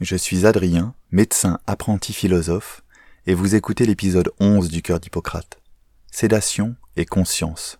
Je 0.00 0.16
suis 0.16 0.44
Adrien, 0.44 0.92
médecin 1.12 1.60
apprenti 1.68 2.12
philosophe, 2.12 2.82
et 3.26 3.34
vous 3.34 3.54
écoutez 3.54 3.86
l'épisode 3.86 4.32
11 4.40 4.68
du 4.68 4.82
cœur 4.82 4.98
d'Hippocrate. 4.98 5.60
Sédation 6.10 6.74
et 6.96 7.04
conscience. 7.04 7.78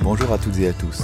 Bonjour 0.00 0.30
à 0.32 0.38
toutes 0.38 0.58
et 0.58 0.68
à 0.68 0.72
tous. 0.72 1.02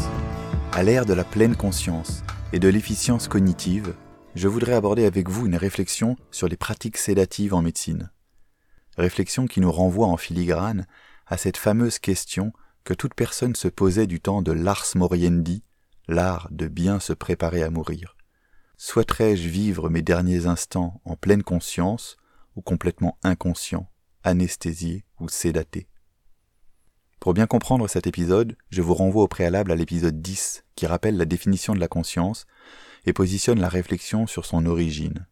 À 0.70 0.84
l'ère 0.84 1.07
de 1.07 1.12
la 1.12 1.25
pleine 1.25 1.57
conscience 1.57 2.22
et 2.52 2.61
de 2.61 2.68
l'efficience 2.68 3.27
cognitive, 3.27 3.95
je 4.36 4.46
voudrais 4.46 4.75
aborder 4.75 5.07
avec 5.07 5.29
vous 5.29 5.46
une 5.46 5.57
réflexion 5.57 6.16
sur 6.30 6.46
les 6.46 6.57
pratiques 6.57 6.98
sédatives 6.98 7.52
en 7.52 7.62
médecine. 7.62 8.12
Réflexion 8.96 9.48
qui 9.48 9.61
nous 9.61 9.72
renvoie 9.72 10.07
en 10.07 10.16
filigrane 10.16 10.86
à 11.31 11.37
cette 11.37 11.57
fameuse 11.57 12.01
question 12.01 12.53
que 12.85 12.93
toute 12.93 13.15
personne 13.15 13.55
se 13.55 13.69
posait 13.69 14.09
du 14.09 14.21
temps 14.21 14.43
de 14.43 14.52
l'ars 14.52 14.84
moriendi, 14.97 15.62
l'art 16.09 16.48
de 16.51 16.66
bien 16.66 16.98
se 16.98 17.12
préparer 17.12 17.62
à 17.62 17.71
mourir. 17.71 18.16
Souhaiterais-je 18.77 19.48
vivre 19.48 19.88
mes 19.88 20.02
derniers 20.02 20.47
instants 20.47 21.01
en 21.05 21.15
pleine 21.15 21.45
conscience 21.45 22.16
ou 22.57 22.62
complètement 22.62 23.16
inconscient, 23.23 23.88
anesthésié 24.24 25.05
ou 25.21 25.29
sédaté? 25.29 25.87
Pour 27.21 27.33
bien 27.33 27.47
comprendre 27.47 27.87
cet 27.87 28.07
épisode, 28.07 28.57
je 28.71 28.83
vous 28.83 28.95
renvoie 28.95 29.23
au 29.23 29.29
préalable 29.29 29.71
à 29.71 29.77
l'épisode 29.77 30.21
10 30.21 30.65
qui 30.74 30.87
rappelle 30.87 31.16
la 31.16 31.27
définition 31.27 31.74
de 31.74 31.80
la 31.80 31.88
conscience 31.88 32.47
et 33.07 33.12
positionne 33.12 33.60
la 33.60 33.69
réflexion 33.69 34.27
sur 34.27 34.47
son 34.47 34.66
origine. 34.66 35.27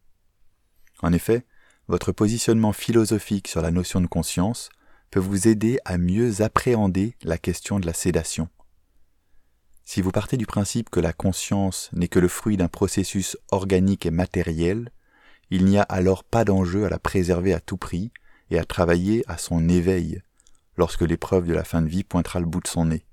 En 1.01 1.11
effet, 1.11 1.45
votre 1.87 2.11
positionnement 2.11 2.71
philosophique 2.71 3.47
sur 3.47 3.61
la 3.61 3.71
notion 3.71 3.99
de 3.99 4.07
conscience 4.07 4.69
peut 5.11 5.19
vous 5.19 5.47
aider 5.47 5.79
à 5.85 5.97
mieux 5.97 6.41
appréhender 6.41 7.15
la 7.23 7.37
question 7.37 7.79
de 7.79 7.85
la 7.85 7.93
sédation. 7.93 8.49
Si 9.83 10.01
vous 10.01 10.11
partez 10.11 10.37
du 10.37 10.45
principe 10.45 10.89
que 10.89 10.99
la 10.99 11.13
conscience 11.13 11.89
n'est 11.93 12.07
que 12.07 12.19
le 12.19 12.27
fruit 12.27 12.57
d'un 12.57 12.67
processus 12.67 13.37
organique 13.51 14.05
et 14.05 14.11
matériel, 14.11 14.91
il 15.49 15.65
n'y 15.65 15.79
a 15.79 15.83
alors 15.83 16.23
pas 16.23 16.45
d'enjeu 16.45 16.85
à 16.85 16.89
la 16.89 16.99
préserver 16.99 17.53
à 17.53 17.59
tout 17.59 17.77
prix 17.77 18.11
et 18.51 18.59
à 18.59 18.65
travailler 18.65 19.23
à 19.27 19.37
son 19.37 19.67
éveil 19.67 20.21
lorsque 20.77 21.01
l'épreuve 21.01 21.47
de 21.47 21.53
la 21.53 21.63
fin 21.63 21.81
de 21.81 21.89
vie 21.89 22.03
pointera 22.03 22.39
le 22.39 22.45
bout 22.45 22.61
de 22.61 22.67
son 22.67 22.85
nez. 22.85 23.03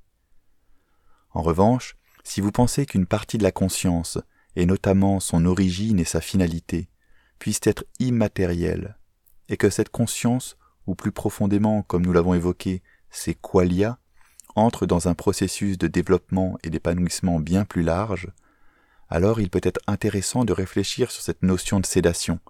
En 1.30 1.42
revanche, 1.42 1.96
si 2.24 2.40
vous 2.40 2.52
pensez 2.52 2.86
qu'une 2.86 3.06
partie 3.06 3.38
de 3.38 3.42
la 3.42 3.52
conscience 3.52 4.18
et 4.54 4.66
notamment 4.66 5.20
son 5.20 5.44
origine 5.44 6.00
et 6.00 6.04
sa 6.04 6.20
finalité, 6.20 6.88
puissent 7.38 7.60
être 7.64 7.84
immatérielles, 7.98 8.96
et 9.48 9.56
que 9.56 9.70
cette 9.70 9.90
conscience, 9.90 10.56
ou 10.86 10.94
plus 10.94 11.12
profondément, 11.12 11.82
comme 11.82 12.04
nous 12.04 12.12
l'avons 12.12 12.34
évoqué, 12.34 12.82
ces 13.10 13.34
qualia, 13.34 13.98
entre 14.54 14.86
dans 14.86 15.08
un 15.08 15.14
processus 15.14 15.78
de 15.78 15.86
développement 15.86 16.58
et 16.62 16.70
d'épanouissement 16.70 17.40
bien 17.40 17.64
plus 17.64 17.82
large, 17.82 18.28
alors 19.08 19.40
il 19.40 19.50
peut 19.50 19.60
être 19.62 19.80
intéressant 19.86 20.44
de 20.44 20.52
réfléchir 20.52 21.10
sur 21.10 21.22
cette 21.22 21.42
notion 21.42 21.80
de 21.80 21.86
sédation, 21.86 22.40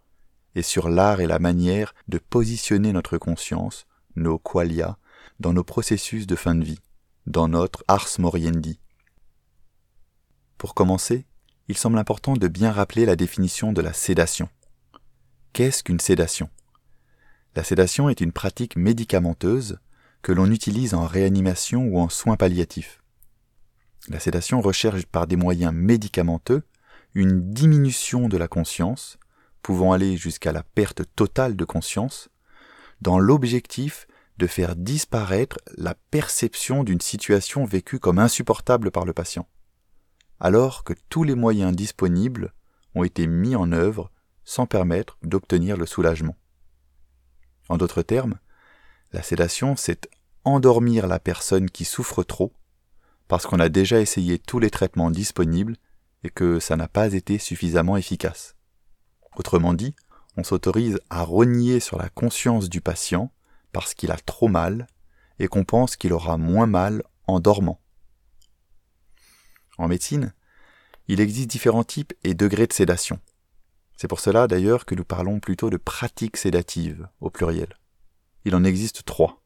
et 0.54 0.62
sur 0.62 0.88
l'art 0.88 1.20
et 1.20 1.26
la 1.26 1.38
manière 1.38 1.94
de 2.08 2.18
positionner 2.18 2.92
notre 2.92 3.18
conscience, 3.18 3.86
nos 4.14 4.38
qualia, 4.38 4.98
dans 5.40 5.52
nos 5.52 5.64
processus 5.64 6.26
de 6.26 6.36
fin 6.36 6.54
de 6.54 6.64
vie, 6.64 6.80
dans 7.26 7.48
notre 7.48 7.84
ars 7.88 8.08
moriendi. 8.18 8.80
Pour 10.56 10.74
commencer, 10.74 11.26
il 11.68 11.76
semble 11.76 11.98
important 11.98 12.34
de 12.34 12.48
bien 12.48 12.72
rappeler 12.72 13.04
la 13.04 13.16
définition 13.16 13.72
de 13.72 13.82
la 13.82 13.92
sédation. 13.92 14.48
Qu'est-ce 15.52 15.82
qu'une 15.82 16.00
sédation? 16.00 16.48
La 17.56 17.64
sédation 17.64 18.08
est 18.08 18.20
une 18.20 18.30
pratique 18.30 18.76
médicamenteuse 18.76 19.78
que 20.22 20.30
l'on 20.30 20.50
utilise 20.52 20.94
en 20.94 21.04
réanimation 21.04 21.88
ou 21.88 21.98
en 21.98 22.08
soins 22.08 22.36
palliatifs. 22.36 23.02
La 24.08 24.20
sédation 24.20 24.60
recherche 24.60 25.06
par 25.06 25.26
des 25.26 25.36
moyens 25.36 25.72
médicamenteux 25.74 26.62
une 27.14 27.52
diminution 27.52 28.28
de 28.28 28.36
la 28.36 28.46
conscience, 28.46 29.18
pouvant 29.62 29.92
aller 29.92 30.16
jusqu'à 30.16 30.52
la 30.52 30.62
perte 30.62 31.02
totale 31.16 31.56
de 31.56 31.64
conscience, 31.64 32.28
dans 33.00 33.18
l'objectif 33.18 34.06
de 34.38 34.46
faire 34.46 34.76
disparaître 34.76 35.58
la 35.76 35.96
perception 36.12 36.84
d'une 36.84 37.00
situation 37.00 37.64
vécue 37.64 37.98
comme 37.98 38.20
insupportable 38.20 38.92
par 38.92 39.04
le 39.04 39.12
patient 39.12 39.48
alors 40.40 40.84
que 40.84 40.92
tous 41.08 41.24
les 41.24 41.34
moyens 41.34 41.74
disponibles 41.74 42.52
ont 42.94 43.04
été 43.04 43.26
mis 43.26 43.56
en 43.56 43.72
œuvre 43.72 44.10
sans 44.44 44.66
permettre 44.66 45.18
d'obtenir 45.22 45.76
le 45.76 45.86
soulagement. 45.86 46.36
En 47.68 47.76
d'autres 47.76 48.02
termes, 48.02 48.38
la 49.12 49.22
sédation, 49.22 49.76
c'est 49.76 50.08
endormir 50.44 51.06
la 51.06 51.18
personne 51.18 51.70
qui 51.70 51.84
souffre 51.84 52.22
trop, 52.22 52.52
parce 53.28 53.46
qu'on 53.46 53.60
a 53.60 53.68
déjà 53.68 54.00
essayé 54.00 54.38
tous 54.38 54.58
les 54.58 54.70
traitements 54.70 55.10
disponibles 55.10 55.76
et 56.22 56.30
que 56.30 56.60
ça 56.60 56.76
n'a 56.76 56.88
pas 56.88 57.12
été 57.12 57.38
suffisamment 57.38 57.96
efficace. 57.96 58.54
Autrement 59.36 59.74
dit, 59.74 59.94
on 60.36 60.44
s'autorise 60.44 61.00
à 61.10 61.22
renier 61.22 61.80
sur 61.80 61.98
la 61.98 62.08
conscience 62.08 62.68
du 62.68 62.80
patient 62.80 63.32
parce 63.72 63.94
qu'il 63.94 64.10
a 64.10 64.16
trop 64.16 64.48
mal 64.48 64.86
et 65.38 65.48
qu'on 65.48 65.64
pense 65.64 65.96
qu'il 65.96 66.12
aura 66.12 66.36
moins 66.36 66.66
mal 66.66 67.02
en 67.26 67.40
dormant. 67.40 67.80
En 69.78 69.88
médecine, 69.88 70.32
il 71.08 71.20
existe 71.20 71.50
différents 71.50 71.84
types 71.84 72.14
et 72.24 72.34
degrés 72.34 72.66
de 72.66 72.72
sédation. 72.72 73.20
C'est 73.96 74.08
pour 74.08 74.20
cela 74.20 74.46
d'ailleurs 74.46 74.84
que 74.84 74.94
nous 74.94 75.04
parlons 75.04 75.40
plutôt 75.40 75.70
de 75.70 75.78
pratiques 75.78 76.36
sédatives 76.36 77.08
au 77.20 77.30
pluriel. 77.30 77.74
Il 78.44 78.54
en 78.54 78.64
existe 78.64 79.04
trois. 79.04 79.42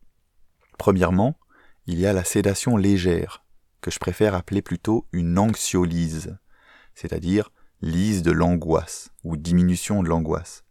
Premièrement, 0.78 1.38
il 1.86 1.98
y 1.98 2.06
a 2.06 2.12
la 2.12 2.24
sédation 2.24 2.76
légère, 2.76 3.44
que 3.80 3.90
je 3.90 3.98
préfère 3.98 4.34
appeler 4.34 4.62
plutôt 4.62 5.06
une 5.12 5.38
anxiolyse, 5.38 6.36
c'est-à-dire 6.94 7.50
lise 7.80 8.22
de 8.22 8.32
l'angoisse 8.32 9.10
ou 9.24 9.36
diminution 9.36 10.02
de 10.02 10.08
l'angoisse. 10.08 10.64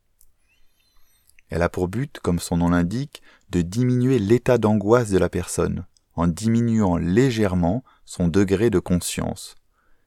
Elle 1.49 1.63
a 1.63 1.69
pour 1.69 1.87
but, 1.87 2.19
comme 2.19 2.39
son 2.39 2.57
nom 2.57 2.69
l'indique, 2.69 3.23
de 3.49 3.61
diminuer 3.61 4.19
l'état 4.19 4.57
d'angoisse 4.57 5.09
de 5.09 5.17
la 5.17 5.29
personne, 5.29 5.85
en 6.15 6.27
diminuant 6.27 6.97
légèrement 6.97 7.83
son 8.05 8.27
degré 8.27 8.69
de 8.69 8.79
conscience, 8.79 9.55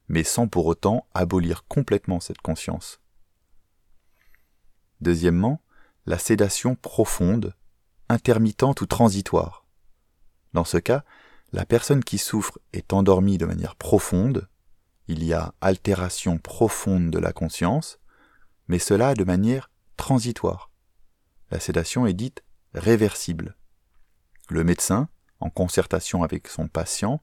mais 0.08 0.22
sans 0.22 0.46
pour 0.46 0.66
autant 0.66 1.06
abolir 1.14 1.64
complètement 1.66 2.20
cette 2.20 2.40
conscience. 2.40 3.01
Deuxièmement, 5.02 5.60
la 6.06 6.16
sédation 6.16 6.76
profonde, 6.76 7.56
intermittente 8.08 8.82
ou 8.82 8.86
transitoire. 8.86 9.66
Dans 10.52 10.62
ce 10.62 10.76
cas, 10.76 11.02
la 11.52 11.66
personne 11.66 12.04
qui 12.04 12.18
souffre 12.18 12.60
est 12.72 12.92
endormie 12.92 13.36
de 13.36 13.44
manière 13.44 13.74
profonde, 13.74 14.48
il 15.08 15.24
y 15.24 15.32
a 15.32 15.54
altération 15.60 16.38
profonde 16.38 17.10
de 17.10 17.18
la 17.18 17.32
conscience, 17.32 17.98
mais 18.68 18.78
cela 18.78 19.14
de 19.14 19.24
manière 19.24 19.72
transitoire. 19.96 20.70
La 21.50 21.58
sédation 21.58 22.06
est 22.06 22.14
dite 22.14 22.44
réversible. 22.72 23.56
Le 24.50 24.62
médecin, 24.62 25.08
en 25.40 25.50
concertation 25.50 26.22
avec 26.22 26.46
son 26.46 26.68
patient, 26.68 27.20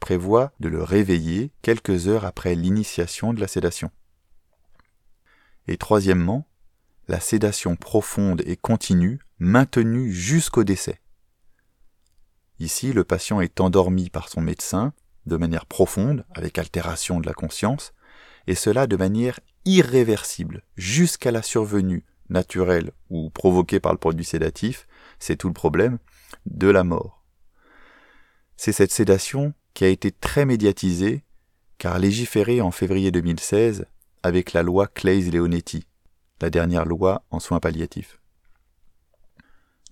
prévoit 0.00 0.50
de 0.58 0.68
le 0.68 0.82
réveiller 0.82 1.52
quelques 1.62 2.08
heures 2.08 2.24
après 2.24 2.56
l'initiation 2.56 3.32
de 3.32 3.40
la 3.40 3.46
sédation. 3.46 3.92
Et 5.68 5.76
troisièmement, 5.76 6.48
la 7.08 7.20
sédation 7.20 7.76
profonde 7.76 8.42
et 8.46 8.56
continue 8.56 9.20
maintenue 9.38 10.12
jusqu'au 10.12 10.64
décès. 10.64 11.00
Ici, 12.58 12.92
le 12.92 13.04
patient 13.04 13.40
est 13.40 13.60
endormi 13.60 14.08
par 14.08 14.28
son 14.28 14.40
médecin 14.40 14.92
de 15.26 15.36
manière 15.36 15.66
profonde, 15.66 16.24
avec 16.34 16.58
altération 16.58 17.20
de 17.20 17.26
la 17.26 17.32
conscience, 17.32 17.92
et 18.46 18.54
cela 18.54 18.86
de 18.86 18.96
manière 18.96 19.40
irréversible, 19.64 20.62
jusqu'à 20.76 21.30
la 21.30 21.42
survenue 21.42 22.04
naturelle 22.28 22.90
ou 23.10 23.30
provoquée 23.30 23.78
par 23.78 23.92
le 23.92 23.98
produit 23.98 24.24
sédatif, 24.24 24.86
c'est 25.18 25.36
tout 25.36 25.48
le 25.48 25.54
problème, 25.54 25.98
de 26.46 26.68
la 26.68 26.82
mort. 26.82 27.24
C'est 28.56 28.72
cette 28.72 28.92
sédation 28.92 29.54
qui 29.74 29.84
a 29.84 29.88
été 29.88 30.10
très 30.10 30.44
médiatisée 30.44 31.24
car 31.78 31.98
légiférée 31.98 32.60
en 32.60 32.70
février 32.70 33.10
2016 33.10 33.86
avec 34.22 34.52
la 34.52 34.62
loi 34.62 34.86
Claes-Leonetti, 34.86 35.86
la 36.42 36.50
dernière 36.50 36.84
loi 36.84 37.24
en 37.30 37.40
soins 37.40 37.60
palliatifs. 37.60 38.20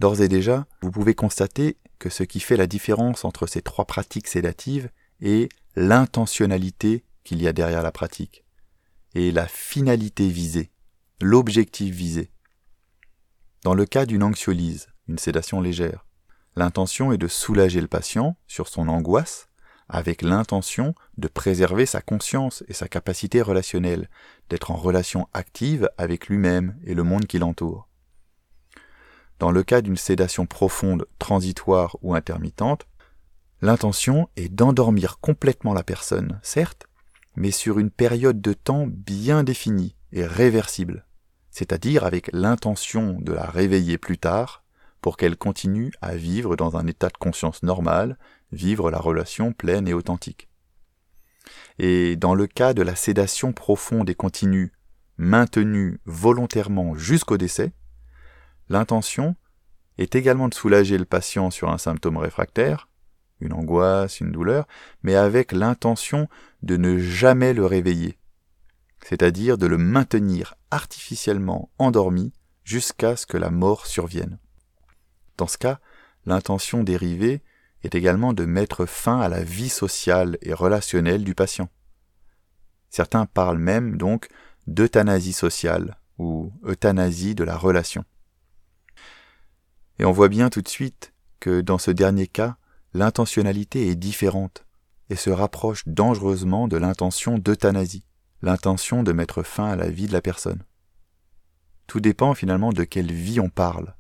D'ores 0.01 0.21
et 0.21 0.29
déjà, 0.29 0.67
vous 0.83 0.91
pouvez 0.91 1.15
constater 1.15 1.79
que 1.99 2.11
ce 2.11 2.23
qui 2.23 2.41
fait 2.41 2.57
la 2.57 2.67
différence 2.67 3.25
entre 3.25 3.47
ces 3.47 3.63
trois 3.63 3.87
pratiques 3.87 4.29
sédatives 4.29 4.91
est 5.23 5.49
l'intentionnalité 5.77 7.05
qu'il 7.25 7.41
y 7.41 7.49
a 7.49 7.53
derrière 7.53 7.83
la 7.83 7.93
pratique 7.93 8.45
et 9.15 9.33
la 9.33 9.47
finalité 9.47 10.29
visée, 10.29 10.71
l'objectif 11.21 11.95
visé. 11.95 12.31
Dans 13.65 13.75
le 13.75 13.87
cas 13.87 14.05
d'une 14.05 14.23
anxiolyse, 14.23 14.89
une 15.09 15.19
sédation 15.19 15.61
légère, 15.61 16.05
L'intention 16.57 17.13
est 17.13 17.19
de 17.19 17.29
soulager 17.29 17.81
le 17.81 17.87
patient 17.87 18.37
sur 18.47 18.69
son 18.69 18.89
angoisse 18.89 19.49
avec 19.91 20.23
l'intention 20.23 20.95
de 21.19 21.29
préserver 21.29 21.85
sa 21.85 22.01
conscience 22.01 22.65
et 22.69 22.73
sa 22.73 22.89
capacité 22.89 23.43
relationnelle, 23.43 24.09
d'être 24.49 24.71
en 24.71 24.77
relation 24.77 25.29
active 25.35 25.91
avec 25.99 26.29
lui-même 26.29 26.77
et 26.85 26.95
le 26.95 27.03
monde 27.03 27.27
qui 27.27 27.39
l'entoure. 27.39 27.89
Dans 29.39 29.51
le 29.51 29.63
cas 29.63 29.83
d'une 29.83 29.97
sédation 29.97 30.47
profonde, 30.47 31.07
transitoire 31.19 31.97
ou 32.03 32.15
intermittente, 32.15 32.87
L'intention 33.63 34.31
est 34.37 34.49
d'endormir 34.49 35.19
complètement 35.21 35.75
la 35.75 35.83
personne, 35.83 36.41
certes, 36.43 36.87
mais 37.37 37.51
sur 37.51 37.79
une 37.79 37.91
période 37.91 38.41
de 38.41 38.55
temps 38.55 38.87
bien 38.89 39.45
définie 39.45 39.97
et 40.13 40.25
réversible, 40.25 41.05
c'est-à-dire 41.51 42.05
avec 42.05 42.31
l'intention 42.33 43.19
de 43.21 43.33
la 43.33 43.45
réveiller 43.45 43.99
plus 43.99 44.17
tard 44.17 44.65
pour 45.03 45.19
qu'elle 45.19 45.37
continue 45.37 45.93
à 46.01 46.15
vivre 46.15 46.57
dans 46.57 46.77
un 46.77 46.87
état 46.87 47.09
de 47.09 47.19
conscience 47.19 47.63
normal, 47.63 48.17
vivre 48.53 48.91
la 48.91 48.99
relation 48.99 49.53
pleine 49.53 49.89
et 49.89 49.95
authentique. 49.95 50.49
Et 51.79 52.17
dans 52.17 52.35
le 52.35 52.47
cas 52.47 52.75
de 52.75 52.83
la 52.83 52.95
sédation 52.95 53.53
profonde 53.53 54.11
et 54.11 54.15
continue, 54.15 54.73
maintenue 55.17 56.01
volontairement 56.05 56.95
jusqu'au 56.95 57.37
décès, 57.37 57.73
l'intention 58.69 59.37
est 59.99 60.15
également 60.15 60.49
de 60.49 60.55
soulager 60.55 60.99
le 60.99 61.05
patient 61.05 61.51
sur 61.51 61.71
un 61.71 61.79
symptôme 61.79 62.17
réfractaire, 62.17 62.89
une 63.41 63.53
angoisse, 63.53 64.21
une 64.21 64.33
douleur, 64.33 64.67
mais 65.03 65.15
avec 65.15 65.53
l'intention 65.53 66.29
de 66.63 66.77
ne 66.77 66.99
jamais 66.99 67.55
le 67.55 67.65
réveiller, 67.65 68.19
c'est-à-dire 69.03 69.59
de 69.59 69.67
le 69.67 69.79
maintenir 69.79 70.55
artificiellement 70.71 71.71
endormi 71.79 72.33
jusqu'à 72.65 73.17
ce 73.17 73.27
que 73.27 73.37
la 73.37 73.51
mort 73.51 73.87
survienne. 73.87 74.39
Dans 75.37 75.47
ce 75.47 75.59
cas, 75.59 75.81
l'intention 76.27 76.83
dérivée 76.85 77.43
est 77.83 77.95
également 77.95 78.33
de 78.33 78.45
mettre 78.45 78.87
fin 78.87 79.21
à 79.21 79.29
la 79.29 79.43
vie 79.43 79.69
sociale 79.69 80.39
et 80.43 80.53
relationnelle 80.53 81.25
du 81.25 81.35
patient. 81.35 81.69
Certains 82.91 83.27
parlent 83.27 83.59
même 83.59 83.97
donc 83.97 84.29
d'euthanasie 84.67 85.33
sociale 85.33 85.97
ou 86.19 86.53
euthanasie 86.65 87.35
de 87.35 87.45
la 87.45 87.57
relation. 87.57 88.05
Et 89.99 90.05
on 90.05 90.13
voit 90.13 90.29
bien 90.29 90.51
tout 90.51 90.63
de 90.63 90.69
suite 90.69 91.13
que 91.41 91.61
dans 91.61 91.79
ce 91.79 91.91
dernier 91.91 92.27
cas, 92.27 92.57
l'intentionnalité 92.95 93.89
est 93.89 93.97
différente 93.97 94.67
et 95.09 95.17
se 95.17 95.31
rapproche 95.31 95.83
dangereusement 95.87 96.69
de 96.69 96.77
l'intention 96.77 97.39
d'euthanasie, 97.39 98.05
l'intention 98.43 99.03
de 99.03 99.13
mettre 99.13 99.43
fin 99.43 99.67
à 99.67 99.77
la 99.77 99.91
vie 99.91 100.07
de 100.07 100.13
la 100.13 100.23
personne. 100.23 100.63
Tout 101.87 102.01
dépend 102.01 102.35
finalement 102.35 102.73
de 102.73 102.85
quelle 102.85 103.13
vie 103.13 103.41
on 103.41 103.49
parle. 103.49 103.95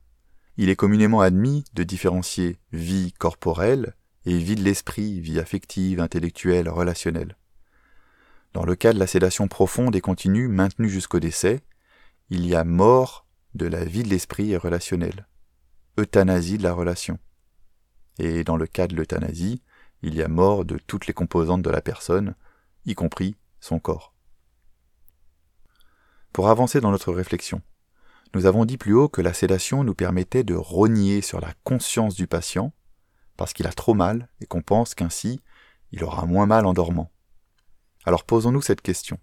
Il 0.56 0.68
est 0.68 0.76
communément 0.76 1.20
admis 1.20 1.64
de 1.74 1.82
différencier 1.84 2.58
vie 2.72 3.12
corporelle 3.18 3.94
et 4.26 4.36
vie 4.36 4.56
de 4.56 4.62
l'esprit, 4.62 5.20
vie 5.20 5.38
affective, 5.38 6.00
intellectuelle, 6.00 6.68
relationnelle. 6.68 7.36
Dans 8.52 8.64
le 8.64 8.74
cas 8.74 8.92
de 8.92 8.98
la 8.98 9.06
sédation 9.06 9.48
profonde 9.48 9.94
et 9.94 10.00
continue 10.00 10.48
maintenue 10.48 10.88
jusqu'au 10.88 11.20
décès, 11.20 11.60
il 12.30 12.46
y 12.46 12.54
a 12.54 12.64
mort 12.64 13.26
de 13.54 13.66
la 13.66 13.84
vie 13.84 14.02
de 14.02 14.08
l'esprit 14.08 14.52
et 14.52 14.56
relationnelle, 14.56 15.26
euthanasie 15.98 16.58
de 16.58 16.62
la 16.62 16.72
relation. 16.72 17.18
Et 18.18 18.44
dans 18.44 18.56
le 18.56 18.66
cas 18.66 18.86
de 18.86 18.94
l'euthanasie, 18.94 19.62
il 20.02 20.14
y 20.14 20.22
a 20.22 20.28
mort 20.28 20.64
de 20.64 20.78
toutes 20.78 21.06
les 21.06 21.12
composantes 21.12 21.62
de 21.62 21.70
la 21.70 21.80
personne, 21.80 22.34
y 22.86 22.94
compris 22.94 23.36
son 23.60 23.78
corps. 23.78 24.14
Pour 26.32 26.48
avancer 26.48 26.80
dans 26.80 26.90
notre 26.90 27.12
réflexion, 27.12 27.62
nous 28.34 28.46
avons 28.46 28.64
dit 28.64 28.78
plus 28.78 28.94
haut 28.94 29.08
que 29.08 29.22
la 29.22 29.32
sédation 29.32 29.82
nous 29.82 29.94
permettait 29.94 30.44
de 30.44 30.54
rogner 30.54 31.20
sur 31.20 31.40
la 31.40 31.52
conscience 31.64 32.14
du 32.14 32.26
patient, 32.26 32.72
parce 33.36 33.52
qu'il 33.52 33.66
a 33.66 33.72
trop 33.72 33.94
mal 33.94 34.28
et 34.40 34.46
qu'on 34.46 34.62
pense 34.62 34.94
qu'ainsi 34.94 35.40
il 35.92 36.04
aura 36.04 36.26
moins 36.26 36.46
mal 36.46 36.66
en 36.66 36.72
dormant. 36.72 37.10
Alors 38.04 38.24
posons-nous 38.24 38.62
cette 38.62 38.82
question. 38.82 39.18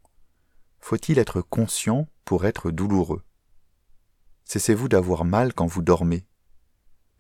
Faut-il 0.80 1.18
être 1.20 1.42
conscient 1.42 2.08
pour 2.26 2.46
être 2.46 2.72
douloureux? 2.72 3.24
Cessez-vous 4.44 4.90
d'avoir 4.90 5.24
mal 5.24 5.54
quand 5.54 5.66
vous 5.66 5.82
dormez? 5.82 6.26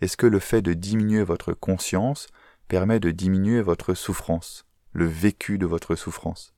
Est-ce 0.01 0.17
que 0.17 0.27
le 0.27 0.39
fait 0.39 0.61
de 0.61 0.73
diminuer 0.73 1.23
votre 1.23 1.53
conscience 1.53 2.27
permet 2.67 2.99
de 2.99 3.11
diminuer 3.11 3.61
votre 3.61 3.93
souffrance, 3.93 4.65
le 4.91 5.05
vécu 5.05 5.57
de 5.57 5.65
votre 5.65 5.95
souffrance? 5.95 6.53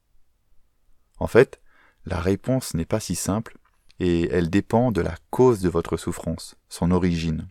En 1.19 1.27
fait, 1.27 1.61
la 2.05 2.19
réponse 2.19 2.73
n'est 2.73 2.85
pas 2.85 2.99
si 2.99 3.15
simple 3.15 3.58
et 3.99 4.29
elle 4.31 4.49
dépend 4.49 4.91
de 4.91 5.01
la 5.01 5.15
cause 5.29 5.61
de 5.61 5.69
votre 5.69 5.97
souffrance, 5.97 6.55
son 6.69 6.91
origine. 6.91 7.47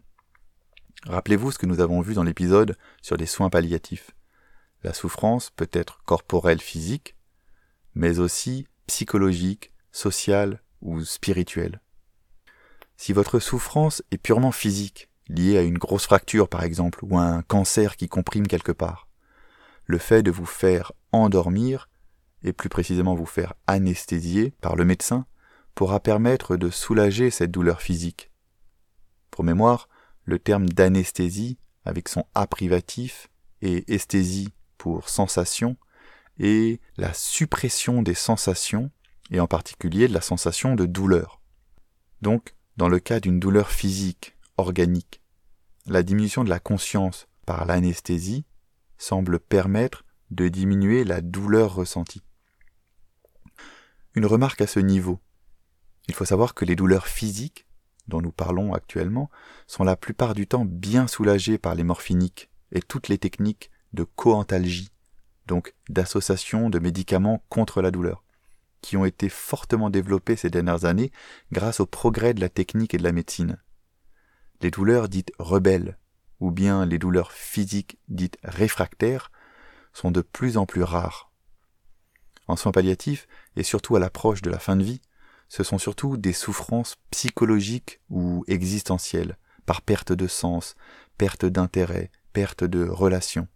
Rappelez-vous 1.07 1.53
ce 1.53 1.59
que 1.59 1.67
nous 1.67 1.81
avons 1.81 2.01
vu 2.01 2.15
dans 2.15 2.23
l'épisode 2.23 2.77
sur 3.03 3.17
les 3.17 3.27
soins 3.27 3.51
palliatifs. 3.51 4.11
La 4.83 4.95
souffrance 4.95 5.51
peut 5.51 5.71
être 5.73 6.03
corporelle 6.05 6.61
physique, 6.61 7.17
mais 7.95 8.19
aussi 8.19 8.67
psychologique, 8.87 9.73
sociale 9.93 10.63
ou 10.81 11.03
spirituelle. 11.05 11.81
Si 12.97 13.13
votre 13.13 13.39
souffrance 13.39 14.03
est 14.11 14.19
purement 14.19 14.53
physique, 14.53 15.09
liée 15.29 15.59
à 15.59 15.63
une 15.63 15.79
grosse 15.79 16.05
fracture 16.05 16.49
par 16.49 16.65
exemple, 16.65 17.01
ou 17.03 17.19
à 17.19 17.23
un 17.23 17.43
cancer 17.43 17.97
qui 17.97 18.09
comprime 18.09 18.47
quelque 18.47 18.73
part, 18.73 19.09
le 19.85 19.99
fait 19.99 20.23
de 20.23 20.31
vous 20.31 20.47
faire 20.47 20.93
endormir, 21.13 21.89
et 22.43 22.53
plus 22.53 22.69
précisément 22.69 23.15
vous 23.15 23.27
faire 23.27 23.55
anesthésier 23.67 24.53
par 24.61 24.77
le 24.77 24.85
médecin, 24.85 25.27
pourra 25.79 26.01
permettre 26.01 26.57
de 26.57 26.71
soulager 26.71 27.31
cette 27.31 27.53
douleur 27.53 27.81
physique. 27.81 28.33
Pour 29.31 29.45
mémoire, 29.45 29.89
le 30.25 30.41
terme 30.41 30.69
d'anesthésie, 30.69 31.57
avec 31.85 32.09
son 32.09 32.25
A 32.35 32.49
privatif, 32.49 33.31
et 33.63 33.85
esthésie 33.87 34.49
pour 34.77 35.09
sensation, 35.09 35.77
et 36.41 36.81
la 36.97 37.15
suppression 37.15 38.03
des 38.03 38.15
sensations, 38.15 38.91
et 39.31 39.39
en 39.39 39.47
particulier 39.47 40.09
de 40.09 40.15
la 40.15 40.21
sensation 40.21 40.75
de 40.75 40.85
douleur. 40.85 41.41
Donc, 42.23 42.57
dans 42.77 42.89
le 42.89 42.99
cas 42.99 43.21
d'une 43.21 43.39
douleur 43.39 43.71
physique, 43.71 44.37
organique, 44.57 45.23
la 45.87 46.03
diminution 46.03 46.43
de 46.43 46.51
la 46.51 46.59
conscience 46.59 47.29
par 47.47 47.67
l'anesthésie 47.67 48.45
semble 48.97 49.39
permettre 49.39 50.05
de 50.33 50.49
diminuer 50.49 51.05
la 51.05 51.21
douleur 51.21 51.73
ressentie. 51.73 52.25
Une 54.17 54.27
remarque 54.27 54.61
à 54.61 54.67
ce 54.67 54.81
niveau. 54.81 55.21
Il 56.09 56.15
faut 56.15 56.25
savoir 56.25 56.55
que 56.55 56.65
les 56.65 56.77
douleurs 56.77 57.07
physiques, 57.07 57.67
dont 58.09 58.23
nous 58.23 58.33
parlons 58.33 58.73
actuellement, 58.73 59.31
sont 59.67 59.85
la 59.85 59.97
plupart 59.97 60.35
du 60.35 60.47
temps 60.47 60.65
bien 60.65 61.07
soulagées 61.07 61.59
par 61.59 61.75
les 61.75 61.85
morphiniques 61.85 62.51
et 62.73 62.81
toutes 62.81 63.09
les 63.09 63.19
techniques 63.19 63.71
de 63.93 64.05
coantalgie, 64.05 64.91
donc 65.47 65.75
d'association 65.89 66.71
de 66.71 66.79
médicaments 66.79 67.45
contre 67.49 67.83
la 67.83 67.91
douleur, 67.91 68.25
qui 68.81 68.97
ont 68.97 69.05
été 69.05 69.29
fortement 69.29 69.91
développés 69.91 70.37
ces 70.37 70.51
dernières 70.51 70.85
années 70.85 71.13
grâce 71.53 71.81
au 71.81 71.87
progrès 71.87 72.35
de 72.35 72.41
la 72.41 72.49
technique 72.49 72.95
et 72.95 72.99
de 72.99 73.03
la 73.03 73.13
médecine. 73.13 73.59
Les 74.61 74.71
douleurs 74.71 75.09
dites 75.09 75.33
rebelles, 75.39 75.99
ou 76.41 76.51
bien 76.51 76.87
les 76.87 76.99
douleurs 76.99 77.33
physiques 77.33 77.99
dites 78.09 78.39
réfractaires, 78.43 79.31
sont 79.93 80.11
de 80.11 80.21
plus 80.21 80.57
en 80.57 80.67
plus 80.67 80.83
rares. 80.83 81.31
En 82.47 82.57
soins 82.57 82.73
palliatifs, 82.73 83.27
et 83.57 83.63
surtout 83.63 83.97
à 83.97 84.01
l'approche 84.01 84.43
de 84.43 84.51
la 84.51 84.59
fin 84.59 84.77
de 84.77 84.85
vie, 84.85 85.03
ce 85.49 85.63
sont 85.63 85.79
surtout 85.79 86.17
des 86.17 86.33
souffrances 86.33 86.97
psychologiques 87.11 88.01
ou 88.11 88.45
existentielles, 88.49 89.37
par 89.67 89.83
perte 89.83 90.13
de 90.13 90.27
sens, 90.27 90.77
perte 91.17 91.45
d'intérêt, 91.45 92.11
perte 92.33 92.65
de 92.65 92.87
relation 92.89 93.49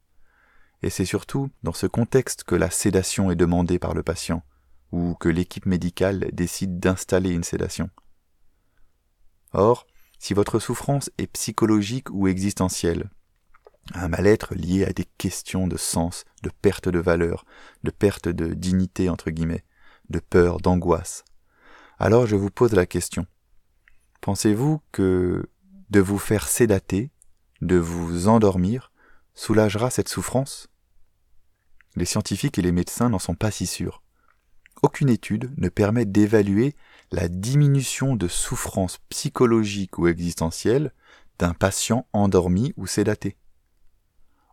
et 0.83 0.91
c'est 0.91 1.05
surtout 1.05 1.51
dans 1.63 1.73
ce 1.73 1.87
contexte 1.87 2.45
que 2.45 2.55
la 2.55 2.71
sédation 2.71 3.31
est 3.31 3.37
demandée 3.37 3.79
par 3.79 3.95
le 3.95 4.03
patient, 4.03 4.43
ou 4.91 5.15
que 5.15 5.29
l'équipe 5.29 5.67
médicale 5.67 6.29
décide 6.33 6.81
d'installer 6.81 7.31
une 7.31 7.45
sédation. 7.45 7.89
Or, 9.53 9.87
si 10.19 10.35
votre 10.35 10.59
souffrance 10.59 11.11
est 11.19 11.29
psychologique 11.29 12.11
ou 12.11 12.27
existentielle, 12.27 13.11
un 13.95 14.09
mal-être 14.09 14.55
lié 14.55 14.85
à 14.85 14.93
des 14.93 15.07
questions 15.19 15.67
de 15.67 15.77
sens, 15.77 16.25
de 16.43 16.51
perte 16.51 16.89
de 16.89 16.99
valeur, 16.99 17.45
de 17.85 17.91
perte 17.91 18.29
de 18.29 18.55
dignité 18.55 19.09
entre 19.09 19.31
guillemets, 19.31 19.65
de 20.11 20.21
peur, 20.21 20.59
d'angoisse, 20.59 21.25
alors 22.03 22.27
je 22.27 22.35
vous 22.35 22.51
pose 22.51 22.73
la 22.73 22.85
question. 22.85 23.27
Pensez-vous 24.23 24.83
que 24.91 25.49
de 25.91 26.01
vous 26.01 26.19
faire 26.19 26.49
sédater, 26.49 27.13
de 27.61 27.77
vous 27.77 28.27
endormir, 28.27 28.91
soulagera 29.35 29.89
cette 29.89 30.09
souffrance? 30.09 30.69
Les 31.95 32.05
scientifiques 32.05 32.59
et 32.59 32.63
les 32.63 32.73
médecins 32.73 33.09
n'en 33.09 33.21
sont 33.21 33.37
pas 33.37 33.53
si 33.53 33.69
sûrs. 33.69 34.03
Aucune 34.83 35.11
étude 35.11 35.55
ne 35.57 35.69
permet 35.69 36.05
d'évaluer 36.05 36.75
la 37.13 37.29
diminution 37.29 38.17
de 38.17 38.27
souffrance 38.27 38.99
psychologique 39.09 39.97
ou 39.97 40.09
existentielle 40.09 40.93
d'un 41.39 41.55
patient 41.55 42.09
endormi 42.13 42.75
ou 42.77 42.89
sédaté. 42.89 43.37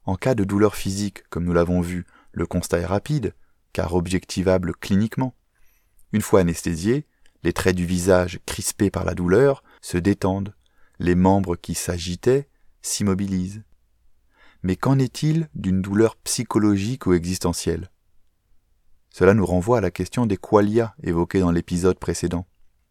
En 0.05 0.17
cas 0.17 0.35
de 0.35 0.43
douleur 0.43 0.75
physique, 0.75 1.27
comme 1.31 1.45
nous 1.45 1.53
l'avons 1.53 1.81
vu, 1.81 2.05
le 2.31 2.45
constat 2.45 2.81
est 2.81 2.85
rapide, 2.85 3.33
car 3.73 3.95
objectivable 3.95 4.75
cliniquement. 4.75 5.33
Une 6.13 6.21
fois 6.21 6.41
anesthésié, 6.41 7.07
les 7.43 7.53
traits 7.53 7.75
du 7.75 7.85
visage 7.85 8.39
crispés 8.45 8.91
par 8.91 9.05
la 9.05 9.15
douleur 9.15 9.63
se 9.81 9.97
détendent, 9.97 10.53
les 10.99 11.15
membres 11.15 11.55
qui 11.55 11.73
s'agitaient 11.73 12.49
s'immobilisent. 12.81 13.63
Mais 14.63 14.75
qu'en 14.75 14.99
est-il 14.99 15.49
d'une 15.55 15.81
douleur 15.81 16.17
psychologique 16.17 17.05
ou 17.05 17.13
existentielle? 17.13 17.89
Cela 19.09 19.33
nous 19.33 19.45
renvoie 19.45 19.77
à 19.77 19.81
la 19.81 19.91
question 19.91 20.25
des 20.25 20.37
qualia 20.37 20.95
évoquée 21.01 21.39
dans 21.39 21.51
l'épisode 21.51 21.97
précédent. 21.97 22.45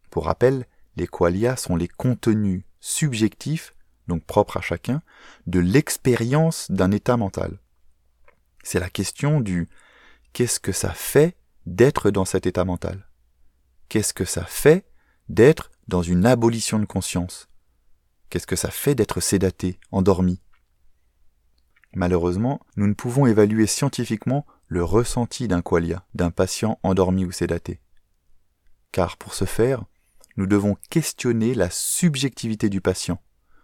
Pour 0.09 0.25
rappel, 0.25 0.65
les 0.95 1.07
qualia 1.07 1.55
sont 1.55 1.75
les 1.75 1.87
contenus 1.87 2.63
subjectifs, 2.79 3.75
donc 4.07 4.23
propres 4.25 4.57
à 4.57 4.61
chacun, 4.61 5.01
de 5.45 5.59
l'expérience 5.59 6.69
d'un 6.71 6.91
état 6.91 7.17
mental. 7.17 7.59
C'est 8.63 8.79
la 8.79 8.89
question 8.89 9.39
du 9.39 9.69
qu'est-ce 10.33 10.59
que 10.59 10.71
ça 10.71 10.89
fait 10.89 11.37
d'être 11.65 12.11
dans 12.11 12.25
cet 12.25 12.47
état 12.47 12.65
mental? 12.65 13.08
Qu'est-ce 13.89 14.13
que 14.13 14.25
ça 14.25 14.45
fait 14.45 14.85
d'être 15.29 15.71
dans 15.87 16.03
une 16.03 16.27
abolition 16.27 16.77
de 16.77 16.85
conscience? 16.85 17.49
Qu'est-ce 18.29 18.45
que 18.45 18.55
ça 18.55 18.69
fait 18.69 18.93
d'être 18.93 19.19
sédaté, 19.19 19.79
endormi? 19.91 20.43
Malheureusement, 21.95 22.59
nous 22.75 22.85
ne 22.85 22.93
pouvons 22.93 23.25
évaluer 23.25 23.65
scientifiquement 23.65 24.45
le 24.67 24.83
ressenti 24.83 25.47
d'un 25.47 25.63
qualia, 25.63 26.05
d'un 26.13 26.29
patient 26.29 26.79
endormi 26.83 27.25
ou 27.25 27.31
sédaté. 27.31 27.81
Car 28.91 29.17
pour 29.17 29.33
ce 29.33 29.45
faire, 29.45 29.83
nous 30.37 30.45
devons 30.45 30.77
questionner 30.91 31.55
la 31.55 31.71
subjectivité 31.71 32.69
du 32.69 32.81
patient, 32.81 33.19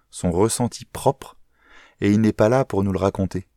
son 0.09 0.31
ressenti 0.31 0.85
propre, 0.85 1.37
et 2.01 2.09
il 2.09 2.19
n'est 2.19 2.33
pas 2.33 2.49
là 2.49 2.65
pour 2.65 2.83
nous 2.83 2.91
le 2.91 2.97
raconter. 2.97 3.47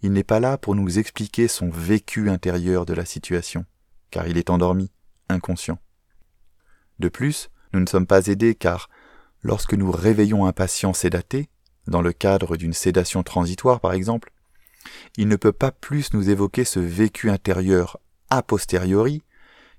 Il 0.00 0.12
n'est 0.12 0.22
pas 0.22 0.38
là 0.38 0.58
pour 0.58 0.76
nous 0.76 1.00
expliquer 1.00 1.48
son 1.48 1.70
vécu 1.70 2.30
intérieur 2.30 2.86
de 2.86 2.94
la 2.94 3.04
situation, 3.04 3.66
car 4.12 4.28
il 4.28 4.38
est 4.38 4.50
endormi, 4.50 4.92
inconscient. 5.28 5.80
De 6.98 7.08
plus, 7.08 7.50
nous 7.72 7.80
ne 7.80 7.86
sommes 7.86 8.06
pas 8.06 8.26
aidés 8.26 8.54
car, 8.54 8.88
lorsque 9.42 9.74
nous 9.74 9.90
réveillons 9.90 10.46
un 10.46 10.52
patient 10.52 10.92
sédaté, 10.92 11.48
dans 11.86 12.02
le 12.02 12.12
cadre 12.12 12.56
d'une 12.56 12.72
sédation 12.72 13.22
transitoire 13.22 13.80
par 13.80 13.92
exemple, 13.92 14.32
il 15.16 15.28
ne 15.28 15.36
peut 15.36 15.52
pas 15.52 15.70
plus 15.70 16.12
nous 16.12 16.30
évoquer 16.30 16.64
ce 16.64 16.80
vécu 16.80 17.30
intérieur 17.30 17.98
a 18.30 18.42
posteriori, 18.42 19.22